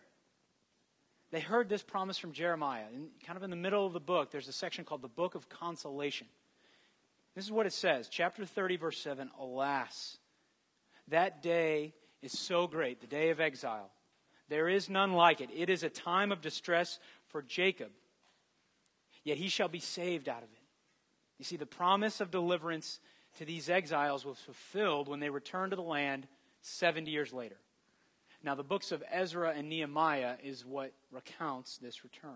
[1.32, 2.86] they heard this promise from Jeremiah.
[2.94, 5.36] And kind of in the middle of the book, there's a section called the Book
[5.36, 6.28] of Consolation.
[7.36, 10.18] This is what it says, chapter 30, verse 7 Alas,
[11.10, 13.92] that day is so great, the day of exile.
[14.50, 15.50] There is none like it.
[15.56, 17.92] It is a time of distress for Jacob,
[19.24, 20.64] yet he shall be saved out of it.
[21.38, 23.00] You see, the promise of deliverance
[23.38, 26.28] to these exiles was fulfilled when they returned to the land
[26.62, 27.58] 70 years later.
[28.48, 32.32] Now, the books of Ezra and Nehemiah is what recounts this return.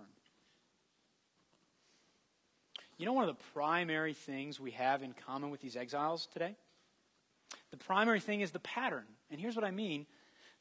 [2.98, 6.58] You know, one of the primary things we have in common with these exiles today?
[7.70, 9.06] The primary thing is the pattern.
[9.30, 10.06] And here's what I mean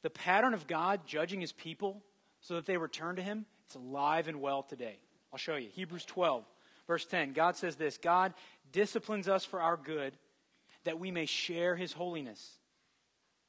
[0.03, 2.01] the pattern of God judging his people
[2.41, 5.01] so that they return to him, it's alive and well today.
[5.33, 5.69] I'll show you.
[5.73, 6.45] Hebrews 12,
[6.87, 7.33] verse 10.
[7.33, 8.35] God says this God
[8.71, 10.13] disciplines us for our good,
[10.85, 12.60] that we may share his holiness.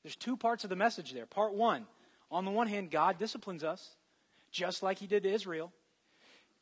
[0.03, 1.25] There's two parts of the message there.
[1.25, 1.85] Part one,
[2.31, 3.95] on the one hand, God disciplines us,
[4.51, 5.71] just like he did to Israel.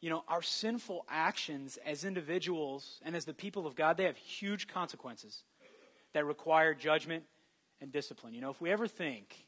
[0.02, 4.18] You know, our sinful actions as individuals and as the people of God, they have
[4.18, 5.44] huge consequences
[6.14, 7.24] that require judgment
[7.82, 8.34] and discipline.
[8.34, 9.46] You know, if we ever think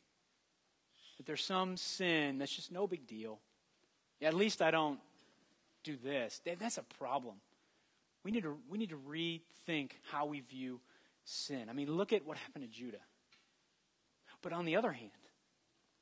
[1.18, 3.40] that there's some sin that's just no big deal,
[4.22, 5.00] at least I don't
[5.84, 7.36] do this, that's a problem.
[8.24, 10.80] We need to, we need to rethink how we view
[11.24, 11.68] sin.
[11.70, 13.00] I mean, look at what happened to Judah.
[14.42, 15.12] But on the other hand,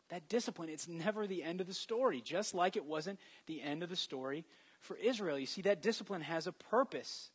[0.10, 3.84] that discipline, it's never the end of the story, just like it wasn't the end
[3.84, 4.46] of the story
[4.82, 5.38] for Israel.
[5.38, 7.30] You see, that discipline has a purpose.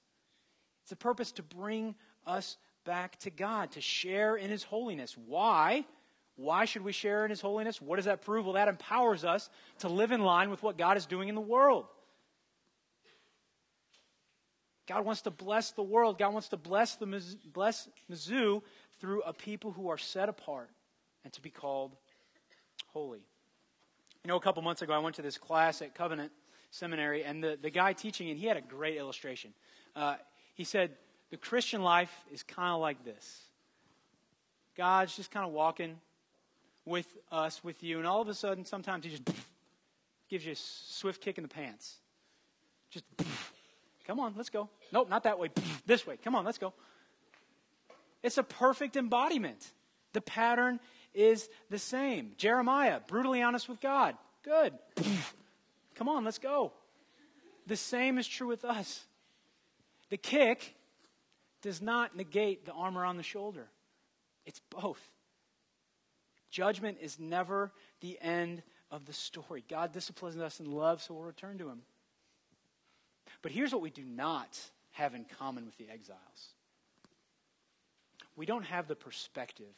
[0.83, 1.95] It's a purpose to bring
[2.27, 5.17] us back to God, to share in His holiness.
[5.17, 5.85] Why?
[6.37, 7.81] Why should we share in His holiness?
[7.81, 8.45] What does that prove?
[8.45, 11.41] Well, that empowers us to live in line with what God is doing in the
[11.41, 11.87] world.
[14.87, 16.19] God wants to bless the world.
[16.19, 17.07] God wants to bless the
[17.53, 18.63] bless Mizzou
[19.01, 20.71] through a people who are set apart
[21.25, 21.93] and to be called
[22.93, 23.21] holy.
[24.23, 26.33] You know, a couple months ago, I went to this class at Covenant
[26.71, 29.53] Seminary, and the, the guy teaching it, he had a great illustration.
[29.95, 30.17] Uh,
[30.55, 30.93] he said,
[31.31, 33.43] The Christian life is kind of like this
[34.77, 35.99] God's just kind of walking
[36.85, 39.23] with us, with you, and all of a sudden, sometimes he just
[40.29, 41.97] gives you a swift kick in the pants.
[42.91, 43.05] Just,
[44.07, 44.69] come on, let's go.
[44.93, 45.51] Nope, not that way.
[45.87, 46.17] This way.
[46.17, 46.73] Come on, let's go.
[48.23, 49.71] It's a perfect embodiment.
[50.15, 50.81] The pattern
[51.15, 52.33] is the same.
[52.37, 54.17] Jeremiah, brutally honest with God.
[54.43, 54.75] Good.
[55.95, 56.73] Come on, let's go.
[57.67, 59.05] The same is true with us.
[60.11, 60.75] The kick
[61.63, 63.69] does not negate the armor on the shoulder,
[64.45, 65.01] it's both.
[66.51, 69.65] Judgment is never the end of the story.
[69.69, 71.83] God disciplines us in love, so we'll return to Him.
[73.43, 74.57] But here's what we do not
[74.93, 76.55] have in common with the exiles
[78.37, 79.75] we don't have the perspective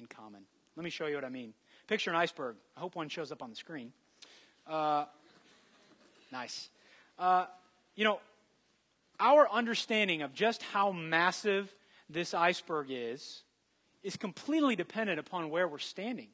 [0.00, 0.42] in common.
[0.76, 1.52] Let me show you what I mean.
[1.86, 2.56] Picture an iceberg.
[2.76, 3.92] I hope one shows up on the screen.
[4.66, 5.04] Uh,
[6.32, 6.70] nice.
[7.18, 7.46] Uh,
[7.94, 8.20] you know,
[9.18, 11.74] our understanding of just how massive
[12.08, 13.42] this iceberg is
[14.02, 16.28] is completely dependent upon where we're standing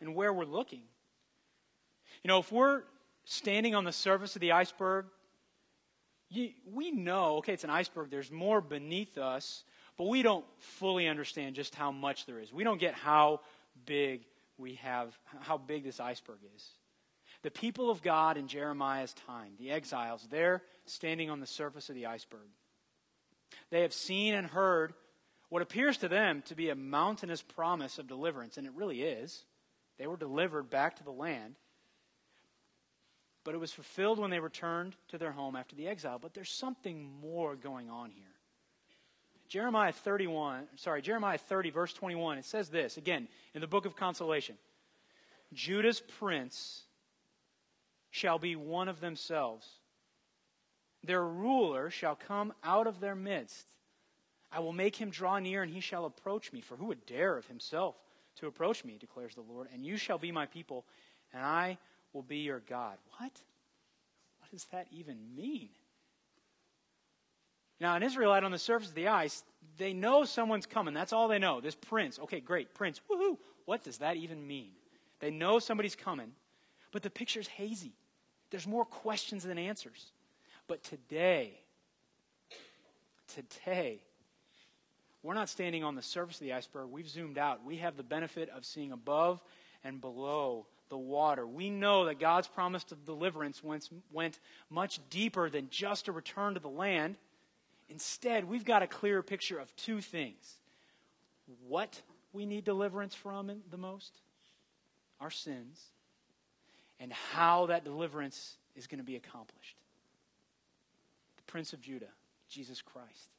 [0.00, 0.82] and where we're looking.
[2.22, 2.82] You know, if we're
[3.24, 5.06] standing on the surface of the iceberg,
[6.28, 9.64] you, we know, okay, it's an iceberg, there's more beneath us,
[9.96, 12.52] but we don't fully understand just how much there is.
[12.52, 13.40] We don't get how
[13.84, 14.22] big
[14.58, 16.66] we have, how big this iceberg is.
[17.42, 21.94] The people of God in Jeremiah's time, the exiles, they're standing on the surface of
[21.94, 22.48] the iceberg.
[23.70, 24.94] They have seen and heard
[25.48, 29.44] what appears to them to be a mountainous promise of deliverance, and it really is.
[29.98, 31.54] They were delivered back to the land.
[33.44, 36.18] But it was fulfilled when they returned to their home after the exile.
[36.18, 38.24] But there's something more going on here.
[39.48, 43.96] Jeremiah 31, sorry, Jeremiah 30, verse 21, it says this, again, in the book of
[43.96, 44.56] consolation
[45.52, 46.82] Judah's prince
[48.10, 49.66] shall be one of themselves.
[51.04, 53.66] Their ruler shall come out of their midst.
[54.50, 56.60] I will make him draw near, and he shall approach me.
[56.60, 57.94] For who would dare of himself
[58.36, 59.68] to approach me, declares the Lord?
[59.72, 60.84] And you shall be my people,
[61.32, 61.78] and I
[62.12, 62.96] will be your God.
[63.18, 63.32] What?
[64.40, 65.70] What does that even mean?
[67.80, 69.44] Now, an Israelite on the surface of the ice,
[69.76, 70.94] they know someone's coming.
[70.94, 71.60] That's all they know.
[71.60, 72.18] This prince.
[72.18, 73.00] Okay, great, prince.
[73.10, 73.36] Woohoo!
[73.66, 74.70] What does that even mean?
[75.20, 76.32] They know somebody's coming,
[76.92, 77.92] but the picture's hazy.
[78.50, 80.12] There's more questions than answers.
[80.68, 81.60] But today,
[83.34, 84.00] today,
[85.22, 86.88] we're not standing on the surface of the iceberg.
[86.90, 87.64] We've zoomed out.
[87.64, 89.40] We have the benefit of seeing above
[89.84, 91.46] and below the water.
[91.46, 94.38] We know that God's promise of deliverance went, went
[94.70, 97.16] much deeper than just a return to the land.
[97.88, 100.56] Instead, we've got a clearer picture of two things
[101.68, 104.12] what we need deliverance from the most,
[105.20, 105.80] our sins,
[106.98, 109.76] and how that deliverance is going to be accomplished.
[111.36, 112.10] The Prince of Judah,
[112.48, 113.30] Jesus Christ.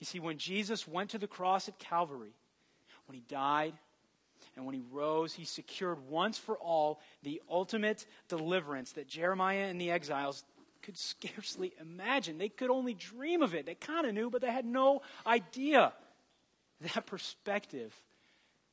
[0.00, 2.34] You see, when Jesus went to the cross at Calvary,
[3.06, 3.74] when he died
[4.56, 9.80] and when he rose, he secured once for all the ultimate deliverance that Jeremiah and
[9.80, 10.44] the exiles
[10.86, 12.38] could scarcely imagine.
[12.38, 13.66] They could only dream of it.
[13.66, 15.92] They kind of knew, but they had no idea.
[16.94, 17.92] That perspective,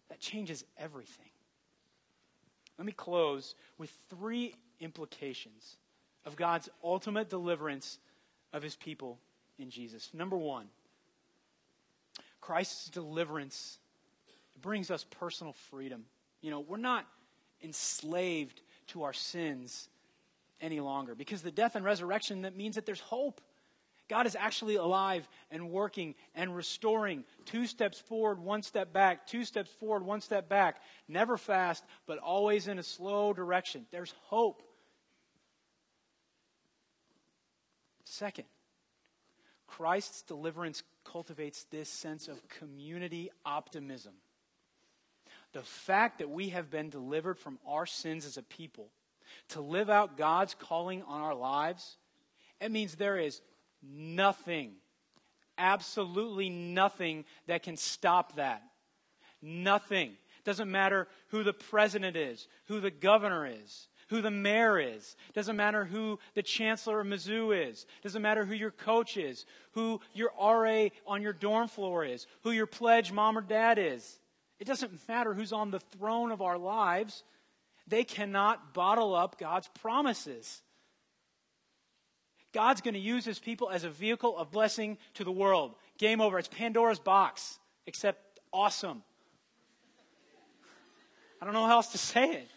[0.09, 1.31] that changes everything.
[2.77, 5.77] Let me close with three implications
[6.25, 7.97] of God's ultimate deliverance
[8.51, 9.17] of his people
[9.57, 10.11] in Jesus.
[10.13, 10.67] Number one,
[12.41, 13.79] Christ's deliverance
[14.61, 16.05] brings us personal freedom.
[16.41, 17.07] You know, we're not
[17.63, 19.89] enslaved to our sins
[20.61, 21.15] any longer.
[21.15, 23.41] Because the death and resurrection, that means that there's hope.
[24.09, 27.23] God is actually alive and working and restoring.
[27.45, 30.81] Two steps forward, one step back, two steps forward, one step back.
[31.07, 33.85] Never fast, but always in a slow direction.
[33.91, 34.61] There's hope.
[38.03, 38.45] Second,
[39.67, 44.13] Christ's deliverance cultivates this sense of community optimism.
[45.53, 48.89] The fact that we have been delivered from our sins as a people
[49.49, 51.97] to live out God's calling on our lives,
[52.61, 53.41] it means there is
[53.81, 54.73] nothing,
[55.57, 58.63] absolutely nothing that can stop that.
[59.41, 60.13] Nothing.
[60.43, 65.15] Doesn't matter who the president is, who the governor is, who the mayor is.
[65.33, 67.85] Doesn't matter who the chancellor of Mizzou is.
[68.01, 72.51] Doesn't matter who your coach is, who your RA on your dorm floor is, who
[72.51, 74.19] your pledge mom or dad is.
[74.59, 77.23] It doesn't matter who's on the throne of our lives.
[77.87, 80.61] They cannot bottle up God's promises.
[82.53, 85.75] God's going to use his people as a vehicle of blessing to the world.
[85.97, 86.37] Game over.
[86.37, 89.03] It's Pandora's box, except awesome.
[91.41, 92.47] I don't know how else to say it.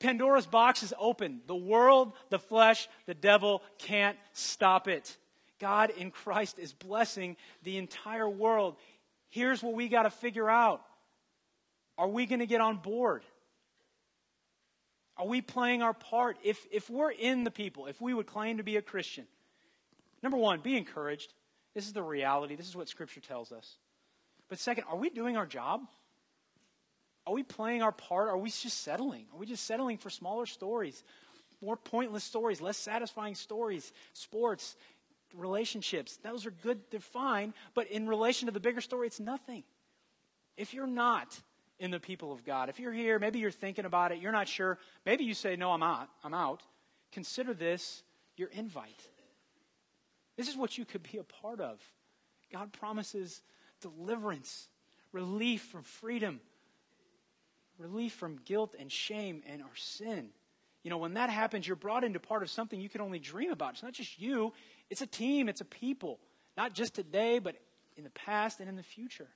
[0.00, 1.40] Pandora's box is open.
[1.46, 5.16] The world, the flesh, the devil can't stop it.
[5.58, 8.76] God in Christ is blessing the entire world.
[9.28, 10.82] Here's what we got to figure out
[11.96, 13.22] Are we going to get on board?
[15.18, 16.36] Are we playing our part?
[16.44, 19.26] If, if we're in the people, if we would claim to be a Christian,
[20.22, 21.32] number one, be encouraged.
[21.74, 22.54] This is the reality.
[22.54, 23.76] This is what Scripture tells us.
[24.48, 25.82] But second, are we doing our job?
[27.26, 28.28] Are we playing our part?
[28.28, 29.26] Are we just settling?
[29.32, 31.02] Are we just settling for smaller stories,
[31.60, 34.76] more pointless stories, less satisfying stories, sports,
[35.34, 36.18] relationships?
[36.22, 39.64] Those are good, they're fine, but in relation to the bigger story, it's nothing.
[40.56, 41.38] If you're not,
[41.78, 42.68] in the people of God.
[42.68, 45.72] If you're here, maybe you're thinking about it, you're not sure, maybe you say, No,
[45.72, 46.08] I'm out.
[46.24, 46.62] I'm out.
[47.12, 48.02] Consider this
[48.36, 49.02] your invite.
[50.36, 51.80] This is what you could be a part of.
[52.52, 53.42] God promises
[53.80, 54.68] deliverance,
[55.12, 56.40] relief from freedom,
[57.78, 60.28] relief from guilt and shame and our sin.
[60.82, 63.50] You know, when that happens, you're brought into part of something you can only dream
[63.50, 63.72] about.
[63.72, 64.52] It's not just you,
[64.88, 66.20] it's a team, it's a people.
[66.56, 67.56] Not just today, but
[67.96, 69.28] in the past and in the future.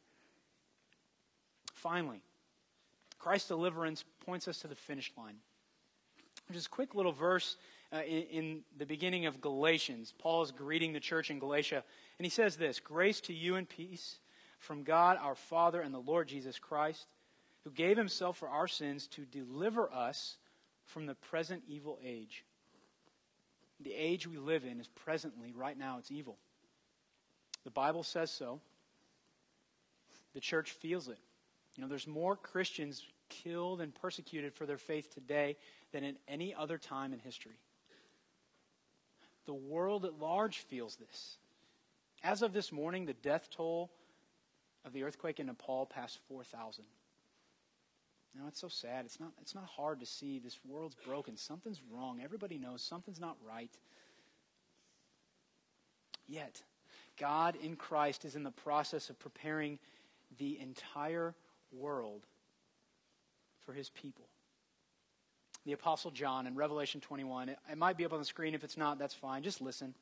[1.75, 2.23] Finally,
[3.21, 5.37] Christ's deliverance points us to the finish line.
[6.51, 7.57] Just a quick little verse
[7.93, 10.13] uh, in, in the beginning of Galatians.
[10.19, 11.85] Paul is greeting the church in Galatia,
[12.19, 14.19] and he says this Grace to you and peace
[14.59, 17.07] from God our Father and the Lord Jesus Christ,
[17.65, 20.39] who gave himself for our sins to deliver us
[20.87, 22.45] from the present evil age.
[23.81, 26.37] The age we live in is presently, right now, it's evil.
[27.65, 28.61] The Bible says so.
[30.35, 31.19] The church feels it.
[31.77, 35.57] You know, there's more Christians killed and persecuted for their faith today
[35.93, 37.59] than in any other time in history.
[39.47, 41.39] The world at large feels this.
[42.23, 43.91] As of this morning, the death toll
[44.85, 46.85] of the earthquake in Nepal passed 4,000.
[48.37, 49.05] Now, it's so sad.
[49.07, 50.39] It's not, it's not hard to see.
[50.39, 51.37] This world's broken.
[51.37, 52.21] Something's wrong.
[52.23, 53.77] Everybody knows something's not right.
[56.29, 56.63] Yet,
[57.19, 59.79] God in Christ is in the process of preparing
[60.39, 61.35] the entire
[61.73, 62.23] world
[63.65, 64.25] for his people.
[65.67, 68.55] The Apostle John in Revelation 21, it, it might be up on the screen.
[68.55, 69.43] If it's not, that's fine.
[69.43, 69.95] Just listen.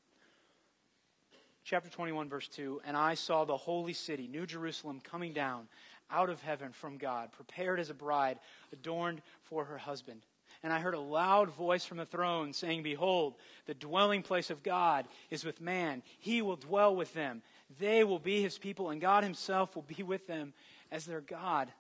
[1.65, 5.69] Chapter 21, verse 2 And I saw the holy city, New Jerusalem, coming down
[6.11, 8.39] out of heaven from God, prepared as a bride,
[8.73, 10.23] adorned for her husband.
[10.63, 13.35] And I heard a loud voice from the throne saying, Behold,
[13.67, 16.03] the dwelling place of God is with man.
[16.19, 17.43] He will dwell with them.
[17.79, 20.55] They will be his people, and God himself will be with them
[20.91, 21.71] as their God.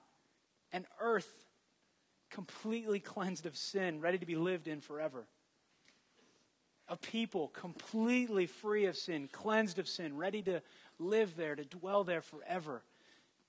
[0.73, 1.29] an earth
[2.31, 5.27] completely cleansed of sin, ready to be lived in forever.
[6.89, 10.63] A people completely free of sin, cleansed of sin, ready to
[10.99, 12.83] live there, to dwell there forever.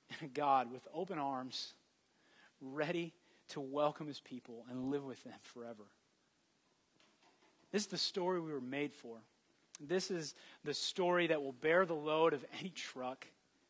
[0.09, 1.73] And a God with open arms,
[2.61, 3.13] ready
[3.49, 5.83] to welcome his people and live with them forever.
[7.71, 9.17] This is the story we were made for.
[9.79, 13.25] This is the story that will bear the load of any truck,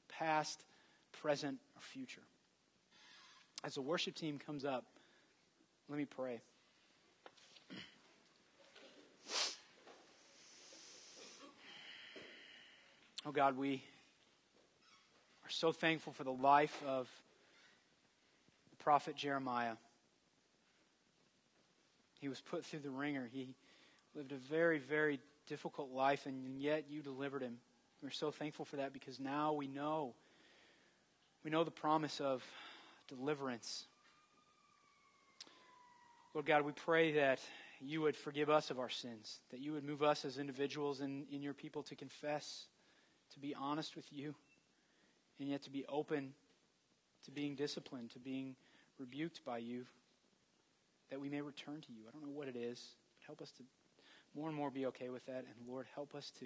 [0.07, 0.63] past,
[1.21, 2.21] present, future.
[3.63, 4.85] As the worship team comes up,
[5.89, 6.39] let me pray.
[13.25, 13.83] Oh God, we
[15.43, 17.09] are so thankful for the life of
[18.69, 19.75] the prophet Jeremiah.
[22.21, 23.29] He was put through the wringer.
[23.31, 23.49] He
[24.15, 27.57] lived a very, very difficult life, and yet you delivered him.
[28.01, 30.13] We're so thankful for that because now we know.
[31.43, 32.43] We know the promise of
[33.07, 33.85] deliverance.
[36.33, 37.39] Lord God, we pray that
[37.81, 41.25] you would forgive us of our sins, that you would move us as individuals and
[41.29, 42.65] in, in your people to confess,
[43.33, 44.35] to be honest with you,
[45.39, 46.33] and yet to be open
[47.25, 48.55] to being disciplined, to being
[48.97, 49.85] rebuked by you,
[51.09, 52.03] that we may return to you.
[52.07, 53.63] I don't know what it is, but help us to
[54.35, 55.45] more and more be okay with that.
[55.45, 56.45] And Lord, help us to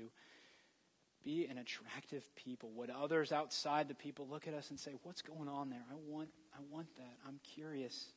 [1.24, 2.70] be an attractive people.
[2.76, 5.84] Would others outside the people look at us and say, What's going on there?
[5.90, 7.18] I want, I want that.
[7.28, 8.08] I'm curious.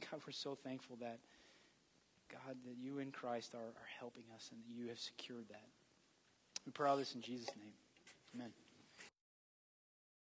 [0.10, 1.18] God, we're so thankful that,
[2.30, 5.68] God, that you in Christ are, are helping us and that you have secured that.
[6.66, 8.44] We pray all this in Jesus' name.